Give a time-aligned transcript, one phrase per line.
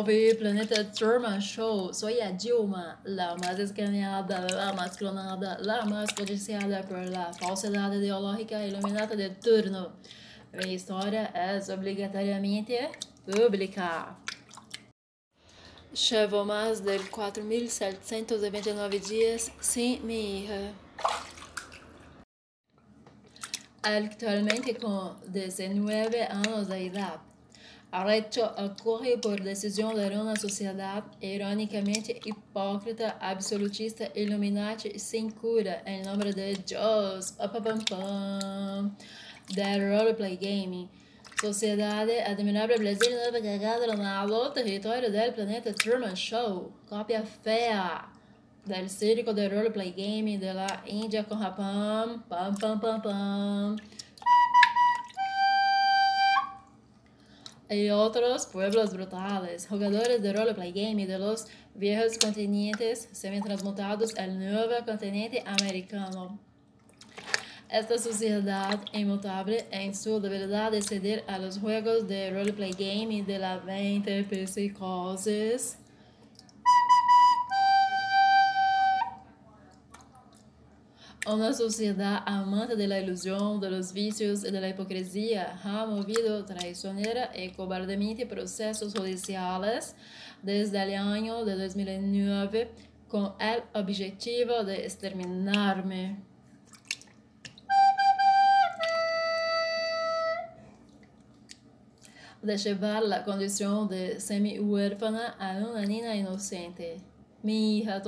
[0.00, 1.92] Salve Planeta Turma Show!
[1.92, 7.30] Soy a Dilma, la más escaneada, la más clonada, la más codiciada por la
[7.94, 9.92] ideológica iluminada de turno.
[10.54, 12.90] Mi história é obrigatoriamente
[13.26, 14.16] pública.
[15.92, 20.72] Llevo más de 4.729 días sin mi hija.
[23.82, 27.29] Actualmente con 19 anos de edad.
[27.92, 36.32] Arletto ocorre por decisão de uma sociedade ironicamente hipócrita, absolutista, iluminati, sem cura, em nome
[36.32, 37.34] de Deus.
[37.38, 38.94] Opapam,
[39.52, 40.88] The Roleplay Game.
[41.40, 46.70] Sociedade Admirável Brasil, nova cagada na território do planeta Truman Show.
[46.88, 48.08] Cópia fea
[48.64, 52.22] del Circo de Roleplay Game de la Índia com Rapam.
[52.28, 53.76] Pam, pam, pam, pam.
[57.70, 64.74] Y otros pueblos brutales, jugadores de roleplay game de los viejos continentes semi-transmutados al nuevo
[64.84, 66.38] continente americano.
[67.68, 73.38] Esta sociedad inmutable en su debilidad de ceder a los juegos de roleplay game de
[73.38, 75.78] la 20 psicosis
[81.32, 86.44] Una sociedad amante de la ilusión, de los vicios y de la hipocresía ha movido
[86.44, 89.94] traicionera y cobardemente procesos judiciales
[90.42, 92.72] desde el año de 2009
[93.06, 96.16] con el objetivo de exterminarme.
[102.42, 107.00] De llevar la condición de semi-huérfana a una niña inocente,
[107.44, 108.02] mi hija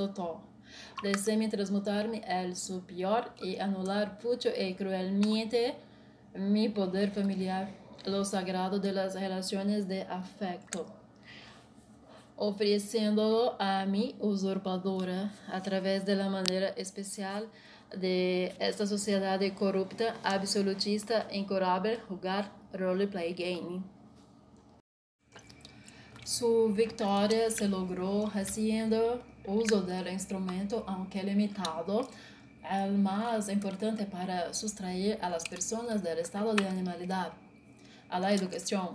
[1.03, 5.75] total deseo transmutar-me el superior y anular mucho y cruelmente
[6.35, 7.69] mi poder familiar,
[8.05, 10.85] lo sagrado de las relaciones de afecto,
[12.37, 17.47] ofreciéndolo a mi usurpadora a través de la manera especial
[17.95, 23.83] de esta sociedad corrupta, absolutista, incurable, jugar roleplay game.
[26.23, 32.09] Su victoria se logró haciendo uso del instrumento, aunque limitado,
[32.69, 37.33] el más importante para sustraer a las personas del estado de animalidad,
[38.09, 38.89] a la educación.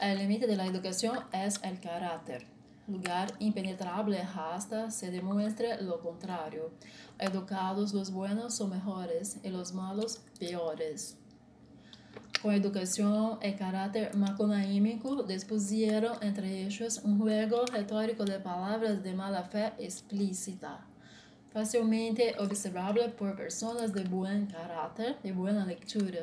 [0.00, 2.46] El límite de la educación es el carácter,
[2.90, 6.70] lugar impenetrable hasta se demuestre lo contrario.
[7.18, 11.19] Educados los buenos son mejores y los malos peores.
[12.42, 19.42] Con educación y carácter maconaímico dispusieron entre ellos un juego retórico de palabras de mala
[19.42, 20.80] fe explícita,
[21.52, 26.20] fácilmente observable por personas de buen carácter y buena lectura,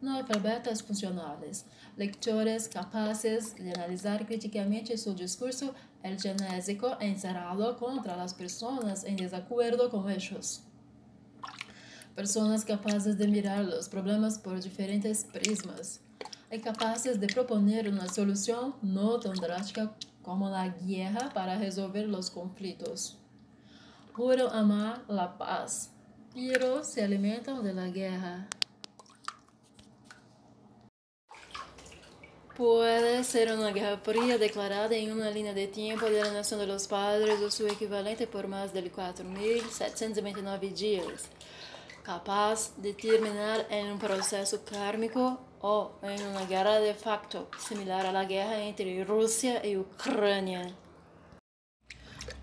[0.00, 1.66] no alfabetas funcionales,
[1.98, 9.90] lectores capaces de analizar críticamente su discurso el genésico encerrado contra las personas en desacuerdo
[9.90, 10.62] con ellos
[12.14, 16.00] Personas capazes de mirar os problemas por diferentes prismas
[16.50, 19.90] e capazes de proponer uma solução não tão drástica
[20.22, 23.16] como a guerra para resolver os conflitos.
[24.12, 25.90] Puro amar a paz,
[26.34, 28.46] pero se alimentam de la guerra.
[32.56, 37.40] Pode ser uma guerra fria declarada em uma linha de tempo da nação dos padres
[37.40, 41.30] ou seu equivalente por mais de 4.729 dias.
[42.10, 48.10] Capaz de terminar en un proceso kármico o en una guerra de facto, similar a
[48.10, 50.74] la guerra entre Rusia y Ucrania.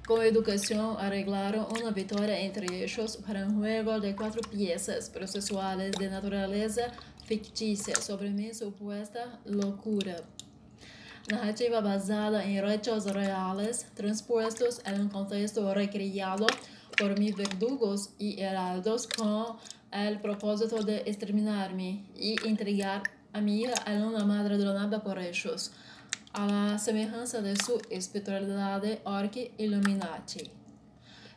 [0.08, 6.10] Con educación arreglaron una victoria entre ellos para un juego de cuatro piezas procesuales de
[6.10, 6.84] naturaleza
[7.26, 10.16] ficticia sobre mi supuesta locura.
[11.30, 16.48] Narrativa basada en hechos reales transpuestos en un contexto recreado
[16.98, 19.58] por mis verdugos y heraldos con
[19.92, 23.04] el propósito de exterminarme y entregar
[23.34, 25.72] a mi hija a una madre donada por ellos,
[26.34, 30.50] a la semejanza de su espiritualidad orque illuminati.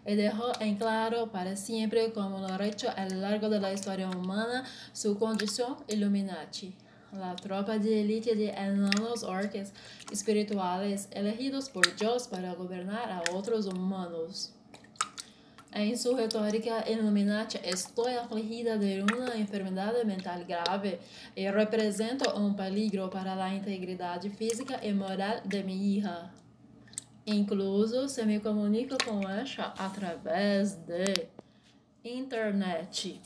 [0.06, 3.72] y dejó en claro para siempre como lo ha hecho a lo largo de la
[3.72, 4.64] historia humana
[4.94, 6.74] su condición Illuminati.
[7.12, 9.72] La tropa de élite de enanos orques
[10.10, 14.52] espirituales elegidos por Dios para gobernar a otros humanos.
[15.72, 20.98] En su retórica Illuminati estoy afligida de una enfermedad mental grave
[21.36, 26.32] y represento un peligro para la integridad física y moral de mi hija.
[27.24, 31.28] Incluso se me comunico com ela através de
[32.02, 33.20] internet.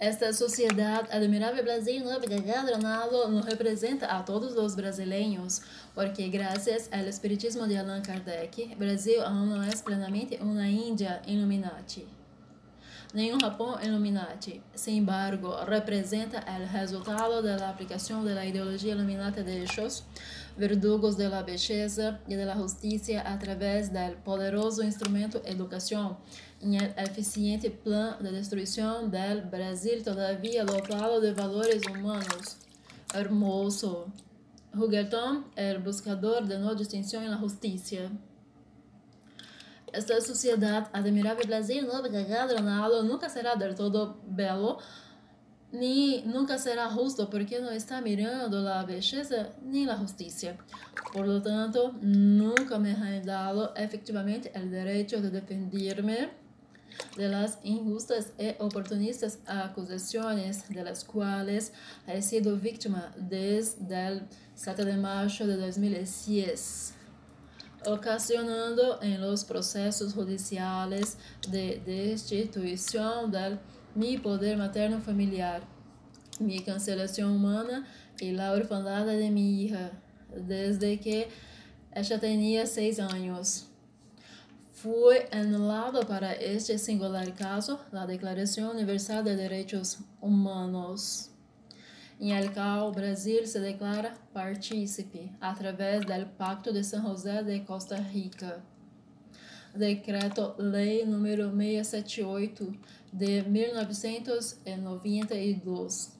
[0.00, 2.02] Esta sociedade admirável Brasil
[2.42, 5.60] gadronado nos representa a todos os brasileiros,
[5.94, 12.08] porque graças ao espiritismo de Allan Kardec, Brasil aún não é plenamente uma Índia Illuminati.
[13.12, 14.62] nem un Japón Illuminati.
[14.74, 20.04] Sin embargo, representa el resultado aplicación de la ideología Illuminati de ellos,
[20.60, 26.18] verdugos de la belleza y de la justicia a través del poderoso instrumento educación
[26.60, 32.58] en el eficiente plan de destrucción del Brasil todavía dotado de valores humanos.
[33.14, 34.06] Hermoso.
[34.72, 38.10] Huguetón, el buscador de no distinción en la justicia.
[39.92, 44.78] Esta sociedade admirável Brasil novo Ronaldo nunca será del todo belo,
[45.72, 50.56] ni nunca será justo porque não está mirando a beleza nem a justiça.
[51.12, 56.30] Por lo tanto, nunca me han dado efectivamente o direito de defenderme
[57.16, 61.72] de las injustas e oportunistas acusaciones de las cuales
[62.06, 64.22] he sido víctima desde el
[64.54, 66.94] 7 de marzo de 2006
[67.86, 71.16] ocasionando en los procesos judiciales
[71.48, 73.58] de destituición de
[73.94, 75.62] mi poder materno familiar,
[76.38, 77.86] mi cancelación humana
[78.18, 79.90] y la orfandad de mi hija,
[80.34, 81.28] desde que
[81.94, 83.66] ella tenía seis años.
[84.72, 91.30] Fue anulado para este singular caso la Declaración Universal de Derechos Humanos.
[92.20, 97.96] Em el qual Brasil se declara partícipe através do Pacto de São José de Costa
[97.96, 98.62] Rica.
[99.74, 102.72] Decreto-Lei número 678
[103.12, 106.12] de 1992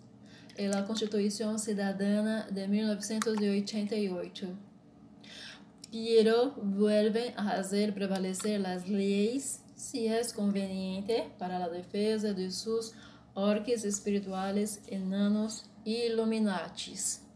[0.58, 4.58] e a Constituição Cidadana de 1988.
[5.90, 12.92] Pero vuelven a fazer prevalecer as leis se é conveniente para a defesa de seus
[13.34, 17.29] orques espirituales enanos Illuminatis.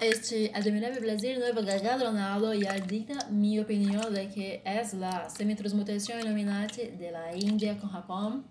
[0.00, 6.86] Este admirável Brasil nuevo galardonado ya dicta mi opinión de que es la semitransmutación Illuminati
[6.86, 8.44] de la India con Japón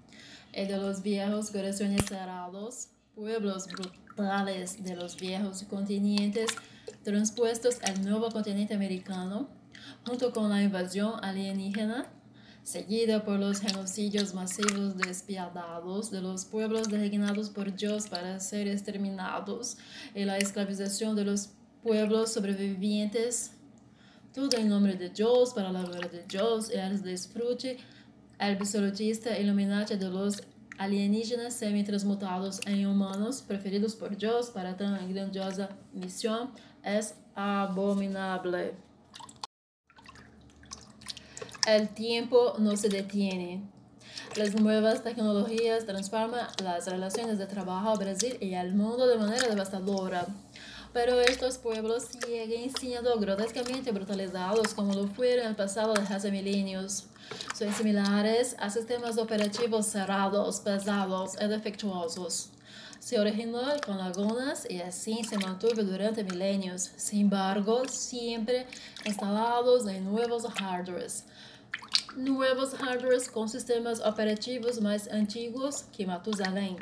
[0.54, 6.50] y de los viejos corazones cerrados, pueblos brutales de los viejos continentes
[7.04, 9.48] transpuestos al nuevo continente americano,
[10.06, 12.08] junto con la invasión alienígena
[12.68, 19.78] seguida por los genocidios masivos despiadados de los pueblos designados por Dios para ser exterminados
[20.14, 23.52] y la esclavización de los pueblos sobrevivientes,
[24.34, 27.78] todo en nombre de Dios, para la gloria de Dios y el disfrute
[28.38, 30.44] absolutista iluminante de los
[30.78, 36.52] alienígenas semi-transmutados en humanos preferidos por Dios para tan grandiosa misión
[36.84, 38.87] es abominable.
[41.68, 43.62] El tiempo no se detiene.
[44.38, 49.50] Las nuevas tecnologías transforman las relaciones de trabajo a Brasil y al mundo de manera
[49.50, 50.26] devastadora.
[50.94, 56.32] Pero estos pueblos siguen siendo grotescamente brutalizados como lo fueron en el pasado de hace
[56.32, 57.04] milenios.
[57.54, 62.52] Son similares a sistemas operativos cerrados, pesados y defectuosos.
[63.00, 68.66] Se originó con lagunas y así se mantuvo durante milenios, sin embargo, siempre
[69.04, 71.26] instalados en nuevos hardwares
[72.18, 76.76] nuevos hardwares com sistemas operativos mais antigos que Matusalém.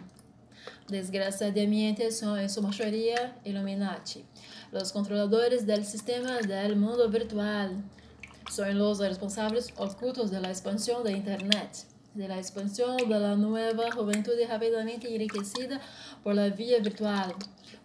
[0.88, 4.24] desgraçadamente são em sua maioria Illuminati.
[4.72, 7.72] Os controladores do sistema do mundo virtual
[8.50, 15.82] são os responsáveis ocultos da expansão da internet, da expansão da nova juventude rapidamente enriquecida
[16.24, 17.36] por la via virtual,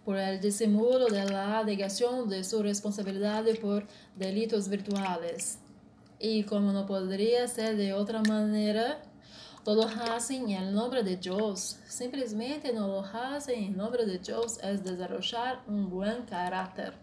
[0.05, 3.83] por el dissimulo da negação de sua responsabilidade por
[4.15, 5.60] delitos virtuais.
[6.23, 9.01] Y como no podría ser de otra manera,
[9.63, 11.79] todos hacen en el nombre de Dios.
[11.87, 16.93] Simplemente no lo hacen en nombre de Dios, es desarrollar un buen carácter.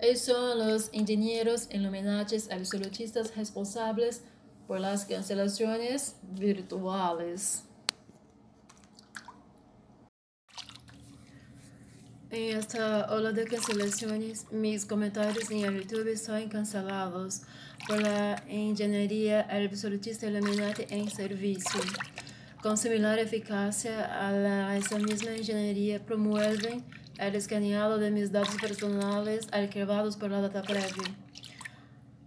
[0.00, 4.22] Y son los ingenieros iluminatis absolutistas responsables
[4.66, 7.64] por las cancelaciones virtuales.
[12.30, 17.40] En esta ola de cancelaciones, mis comentarios en YouTube son cancelados
[17.86, 21.80] por la ingeniería absolutista Illuminati en servicio.
[22.62, 26.84] Con similar eficacia a la, esa misma ingeniería promueven
[27.18, 31.16] el escaneado de mis datos personales archivados por la data previa,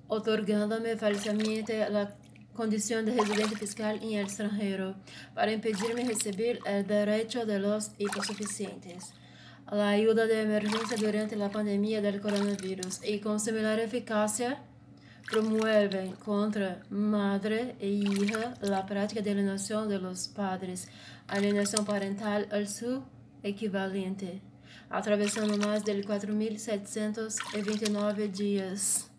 [0.08, 2.15] otorgándome falsamente la
[2.55, 4.96] condición de residente fiscal en el extranjero
[5.36, 7.91] para impedirme recibir el derecho de los
[9.72, 14.62] la ayuda de emergencia durante la pandemia del coronavirus y con similar eficacia
[15.30, 20.90] promueven contra madre e hija la práctica de alienación de los padres,
[21.28, 23.01] alienación parental al su
[23.44, 24.42] equivalente,
[24.90, 29.11] atravesando más de 4.729 días.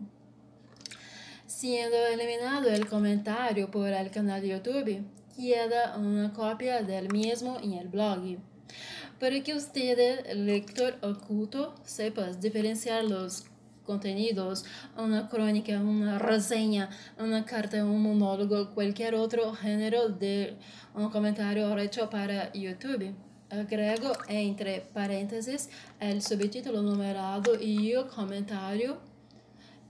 [1.47, 5.05] Siendo eliminado el comentario por el canal de YouTube,
[5.37, 8.39] queda una copia del mismo en el blog.
[9.19, 13.47] Para que usted, lector oculto, sepas diferenciar los
[13.87, 14.65] contenidos,
[14.99, 20.57] una crónica, una reseña, una carta, un monólogo, cualquier otro género de
[20.95, 23.15] un comentario hecho para YouTube.
[23.49, 28.99] Agrego entre paréntesis el subtítulo numerado y el comentario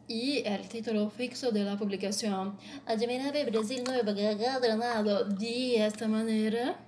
[0.09, 2.57] y el título fixo de la publicación.
[2.87, 5.25] Admirable Brasil Nuevo Granado.
[5.25, 6.79] De esta manera,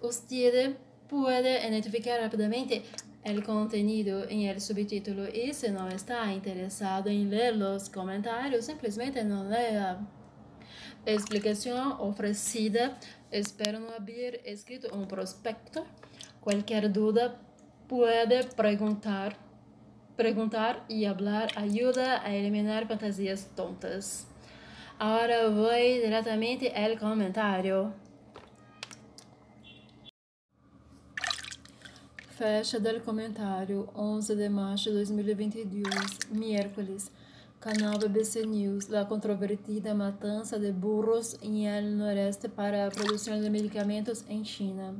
[0.00, 0.76] usted
[1.08, 2.82] puede identificar rápidamente
[3.28, 9.22] el contenido en el subtítulo y si no está interesado en leer los comentarios, simplemente
[9.24, 9.98] no lea.
[11.04, 12.98] Explicación ofrecida.
[13.30, 15.84] Espero no haber escrito un prospecto.
[16.40, 17.36] Cualquier duda
[17.86, 19.36] puede preguntar,
[20.16, 24.26] preguntar y hablar ayuda a eliminar fantasías tontas.
[24.98, 27.92] Ahora voy directamente al comentario.
[32.38, 35.82] Fecha del comentário, 11 de março de 2022,
[36.30, 37.10] miércoles.
[37.58, 43.50] Canal BBC News, la controvertida matança de burros em el noreste para a produção de
[43.50, 44.94] medicamentos em China.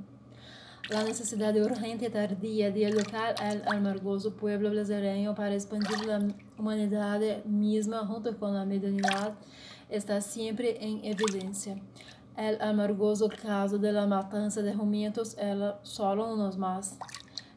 [0.90, 6.18] La necessidade urgente e tardía de educar al amargoso pueblo brasileño para expandir la
[6.58, 9.36] humanidade misma junto com a mediunidade
[9.88, 11.80] está sempre em evidência.
[12.36, 15.54] El amargoso caso de la matança de rumiantos é
[15.84, 16.98] solo unos más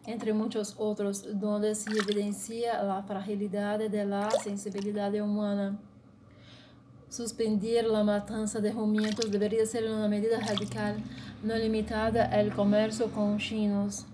[0.06, 5.80] entre muchos otros, donde se evidencia la fragilidad de la sensibilidad humana.
[7.10, 10.98] Suspender la matanza de rumiantos debería ser una medida radical,
[11.44, 14.06] no limitada al comercio con chinos.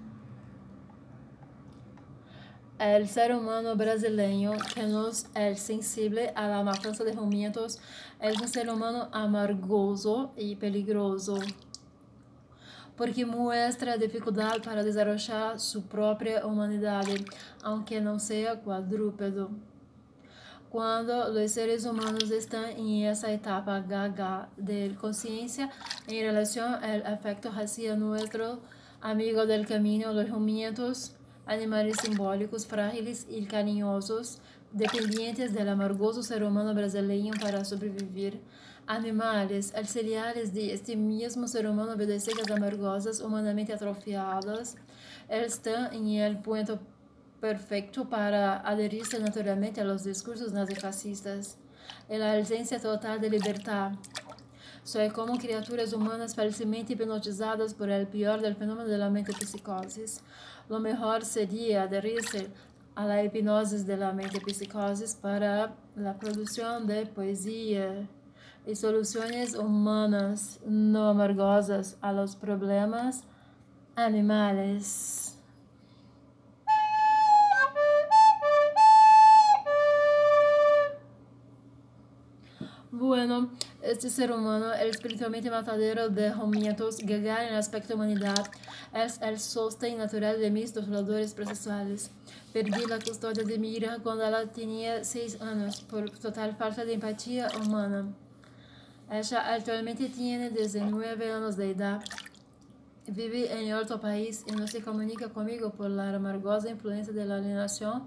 [2.79, 7.79] El ser humano brasileño, que no es sensible a la matanza de rumiantos,
[8.20, 11.39] es un ser humano amargoso y peligroso
[12.98, 17.24] porque muestra dificuldade para desarrollar sua própria humanidade,
[17.63, 19.51] aunque não seja quadrúpedo.
[20.70, 25.70] Quando os seres humanos estão em essa etapa gaga de consciência
[26.08, 28.60] em relação ao afecto hacia nosso
[29.00, 34.42] amigo del caminho, os rumiantos, animais simbólicos, frágeis e carinhosos,
[34.74, 38.34] dependientes del amargoso ser humano brasileño para sobreviver,
[38.88, 44.77] animales auxiliares de este mismo ser humano obedecidas amargosas, humanamente atrofiadas,
[45.27, 46.79] están en el punto
[47.41, 51.58] perfecto para adherirse naturalmente a los discursos nazifascistas
[52.10, 53.91] y la ausencia total de libertad.
[54.84, 60.22] Soy como criaturas humanas falsamente hipnotizadas por el peor del fenómeno de la mente psicosis.
[60.70, 62.48] Lo mejor sería adherirse
[62.96, 68.08] a la hipnosis de la mente psicosis para la producción de poesía
[68.67, 73.24] y soluciones humanas no amargosas a los problemas
[73.95, 75.33] animales.
[82.91, 88.51] Bueno, este ser humano, el espiritualmente matadero de Romientos, Gagarin en aspecto humanidad,
[88.93, 92.12] es el sostén natural de mis dolores procesuales.
[92.51, 96.95] Perdí la custodia de mi hija cuando ella tenía seis años por total falta de
[96.95, 98.07] empatía humana.
[99.09, 102.03] Ella actualmente tiene 19 años de edad.
[103.07, 107.37] Vive en otro país y no se comunica conmigo por la amargosa influencia de la
[107.37, 108.03] alienación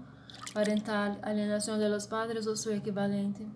[0.53, 3.47] parental, alienación de los padres o su equivalente.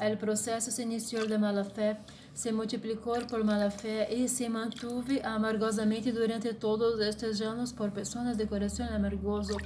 [0.00, 1.98] El proceso se inició de mala fe,
[2.32, 8.38] se multiplicó por mala fe y se mantuvo amargosamente durante todos estos años por personas
[8.38, 9.58] de corazón amargoso,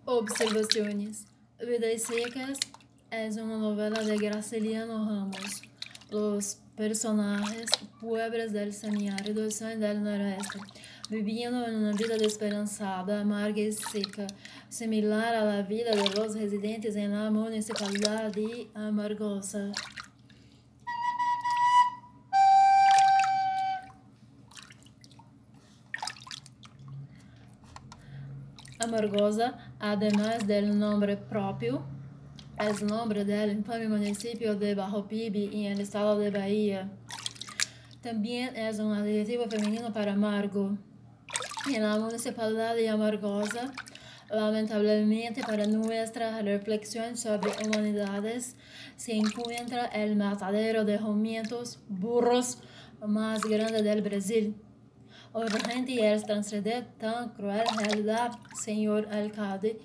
[0.05, 1.36] Observaciones.
[1.59, 2.59] Vidas Secas
[3.11, 5.63] es una novela de Graciliano Ramos.
[6.11, 7.65] Los personajes,
[7.99, 10.61] pueblos del semiárido, son del noroeste,
[11.09, 14.27] viviendo en una vida desesperanzada, amarga y seca,
[14.69, 19.73] similar la vida de los residentes en la municipalidad de Amargosa.
[28.87, 31.83] Amargosa, además del nombre propio,
[32.59, 36.89] es nombre del infame municipio de Bajo Pibi en el estado de Bahía.
[38.01, 40.79] También es un adjetivo femenino para amargo.
[41.69, 43.73] En la municipalidad de Amargosa,
[44.31, 48.55] lamentablemente para nuestra reflexión sobre humanidades,
[48.97, 52.59] se encuentra el matadero de jumentos burros
[53.05, 54.55] más grande del Brasil.
[55.33, 59.79] Urgente es transcender tan cruel realidad, señor alcalde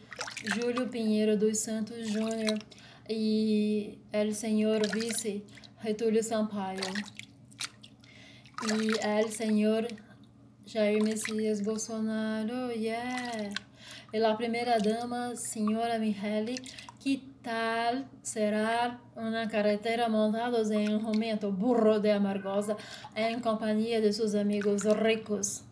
[0.56, 2.60] Júlio Pinheiro dos Santos Júnior
[3.08, 5.44] e el señor vice
[5.82, 6.82] Getúlio Sampaio
[8.70, 9.88] e el señor
[10.66, 13.52] Jair Messias Bolsonaro, yeah.
[14.14, 16.56] E la primeira dama, senhora Michele,
[17.44, 22.78] tal será uma carretera montados em um momento burro de Amargosa
[23.16, 25.64] em companhia de seus amigos ricos.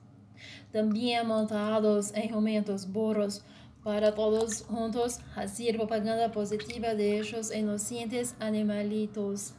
[0.72, 3.44] Também montados em momentos burros
[3.84, 9.54] para todos juntos fazer propaganda positiva de esses inocentes animalitos.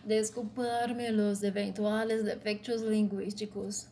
[0.04, 3.87] Desculparme los eventuales defectos lingüísticos.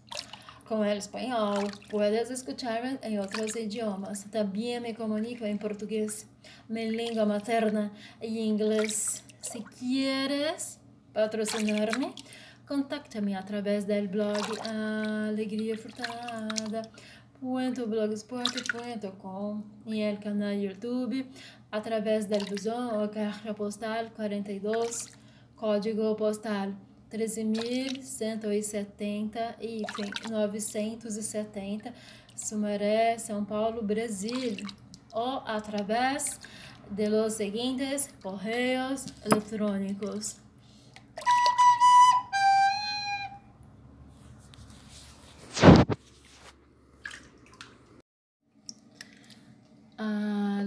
[0.68, 4.28] Con el español puedes escucharme en otros idiomas.
[4.32, 6.26] También me comunico en portugués,
[6.66, 9.22] mi lengua materna, y inglés.
[9.40, 10.80] Si quieres
[11.12, 12.12] patrocinarme,
[12.70, 14.38] Contacta-me através do blog
[15.28, 16.82] Alegria Furtada,
[17.42, 21.28] .blogspot.com e el canal YouTube,
[21.68, 25.08] através do buzão ou caixa postal 42,
[25.56, 26.72] código postal
[27.10, 29.82] 13.170 e
[30.30, 31.92] 970,
[32.36, 34.58] Sumaré, São Paulo, Brasil,
[35.12, 36.38] ou através
[36.88, 40.36] de los seguintes correios eletrônicos.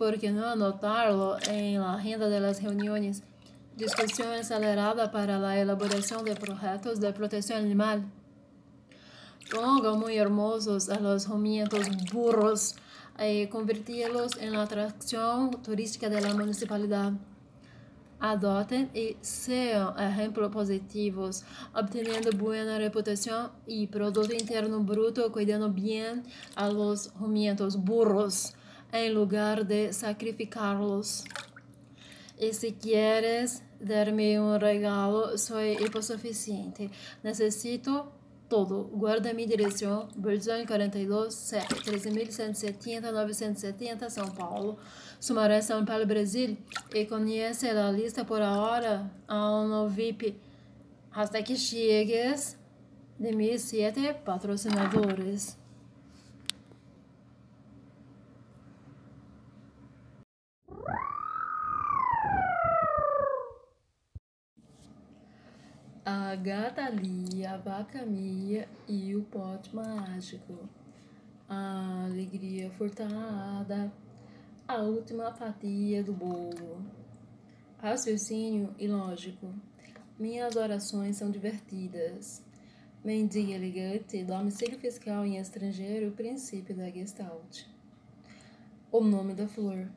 [0.00, 3.22] por qué no anotarlo en la agenda de las reuniones?
[3.76, 8.06] Discusión acelerada para la elaboración de proyectos de protección animal.
[9.52, 12.76] Ponga muy hermosos a los rumiantes burros
[13.22, 17.12] y convertirlos en la atracción turística de la municipalidad
[18.20, 26.22] adopten y sean ejemplos positivos, obteniendo buena reputación y Producto Interno Bruto, cuidando bien
[26.54, 28.54] a los rumiantes burros.
[28.92, 31.24] Em lugar de sacrificá-los.
[32.38, 36.90] E se quieres dar-me um regalo, sou hipossuficiente.
[37.22, 38.06] Necessito
[38.48, 38.90] todo.
[38.92, 44.76] Guarda minha direção, Bolzão 42, 13.170, 970, São Paulo.
[45.20, 46.56] Sumaré São Paulo, Brasil.
[46.92, 50.36] E conhece a lista por hora a um VIP.
[51.12, 52.58] Até que chegues
[53.18, 55.59] de meus sete patrocinadores.
[66.12, 70.68] A gata Lia, a vaca Mia e o pote mágico.
[71.48, 73.92] A alegria furtada,
[74.66, 76.84] a última fatia do bolo.
[77.78, 79.54] Raciocínio ilógico.
[80.18, 82.42] Minhas orações são divertidas.
[83.04, 87.66] Mendiga elegante, domicílio fiscal em estrangeiro, princípio da Gestalt.
[88.90, 89.88] O nome da flor.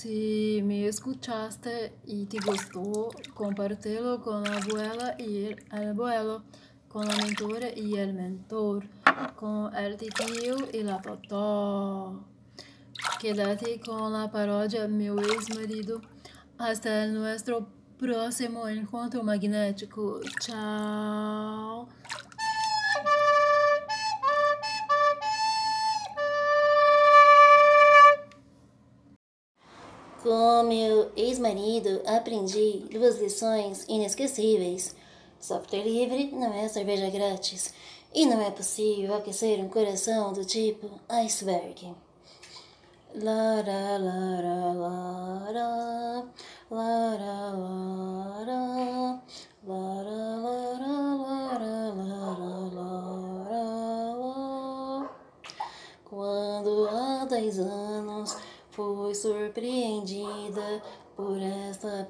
[0.00, 6.42] Si me escuchaste y te gustó, compártelo con la abuela y el abuelo,
[6.88, 8.86] con la mentora y el mentor,
[9.36, 12.24] con el tío y la totó.
[13.20, 16.00] Quédate con la parodia Mi ex marido.
[16.56, 20.22] Hasta nuestro próximo encontro magnético.
[20.40, 21.88] Chao.
[30.22, 34.94] Com meu ex-marido, aprendi duas lições inesquecíveis.
[35.40, 37.72] Software livre não é cerveja grátis.
[38.12, 41.94] E não é possível aquecer um coração do tipo iceberg.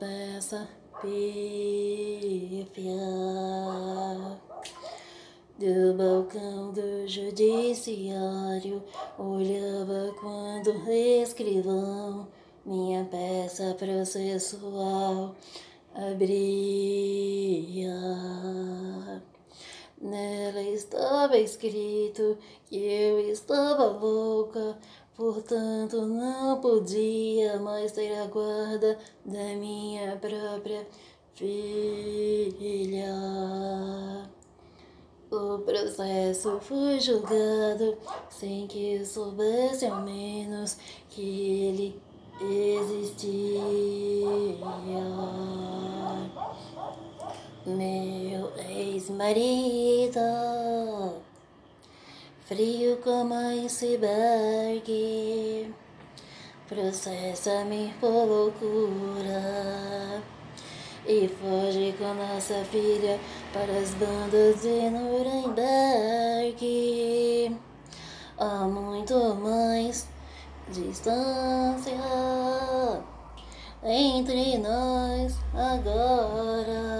[0.00, 0.66] Peça
[1.02, 2.70] pífia
[5.58, 8.82] do balcão do judiciário.
[9.18, 12.26] Olhava quando o escrivão
[12.64, 15.36] minha peça processual
[15.94, 17.92] abria.
[20.00, 24.78] Nela estava escrito que eu estava louca
[25.16, 30.86] Portanto, não podia mais ter a guarda da minha própria
[31.34, 33.14] filha.
[35.30, 37.96] O processo foi julgado
[38.28, 40.76] sem que soubesse ao menos
[41.08, 41.22] que
[41.68, 42.00] ele
[42.40, 43.60] existia.
[47.66, 50.18] Meu ex-marido
[52.50, 53.32] frio como
[53.64, 54.88] iceberg,
[56.68, 60.20] processa-me por loucura
[61.06, 63.20] e foge com nossa filha
[63.52, 65.56] para as bandas de Nuremberg.
[68.36, 70.08] Há muito mais
[70.72, 72.00] distância
[73.84, 76.90] entre nós agora.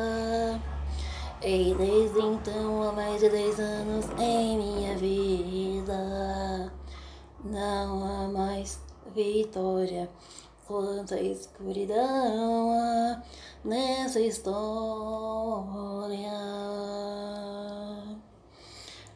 [1.43, 4.80] E desde então, há mais de 10 anos em minha
[7.45, 8.81] não há mais
[9.15, 10.09] vitória.
[10.67, 13.23] Quanta escuridão há
[13.65, 14.61] nessa história.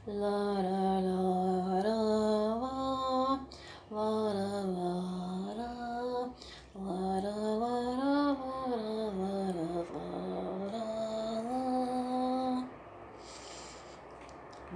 [0.06, 1.20] La, la, la,
[1.80, 1.94] la,
[2.54, 2.74] la,
[3.90, 5.84] la, la, la, la,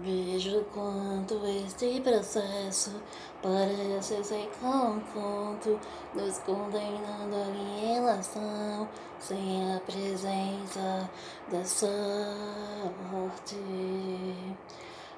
[0.00, 2.92] Vejo quanto este processo
[3.42, 5.78] parece ser conto,
[6.14, 8.88] nos condenando a alienação,
[9.20, 11.08] sem a presença
[11.50, 13.56] da sorte.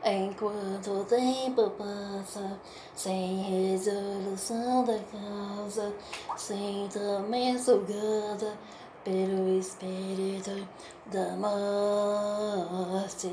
[0.02, 2.58] Enquanto o tempo passa,
[2.94, 5.92] sem resolução da causa,
[6.38, 8.56] sinto-me sugada
[9.04, 10.66] pelo espírito
[11.06, 13.28] da morte.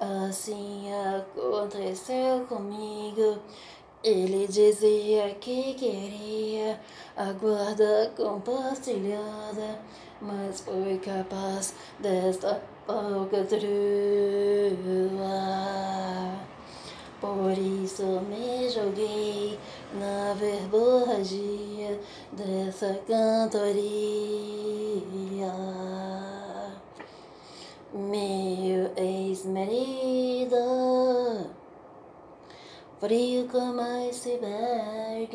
[0.00, 3.38] Assim aconteceu comigo.
[4.02, 6.80] Ele dizia que queria
[7.14, 9.78] a guarda compartilhada,
[10.22, 13.60] mas foi capaz desta falcatrua.
[17.20, 19.58] Por isso me joguei
[19.92, 22.00] na verborragia
[22.32, 23.60] dessa cantoria.
[27.92, 30.54] Meu ex-marido,
[33.00, 35.34] frio como iceberg,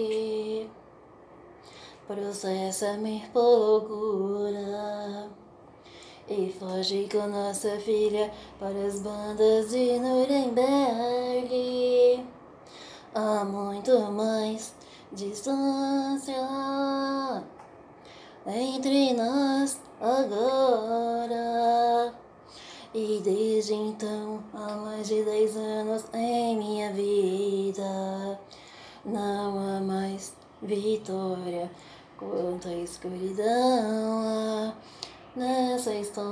[2.08, 5.30] processa-me por loucura
[6.30, 10.66] e foge com nossa filha para as bandas de Nuremberg.
[13.14, 14.74] Há muito mais
[15.12, 16.34] distância
[18.48, 21.46] entre nós agora.
[22.98, 28.40] E desde então, há mais de dez anos em minha vida,
[29.04, 31.70] não há mais vitória
[32.18, 34.74] quanto a escuridão
[35.36, 36.26] nessa história.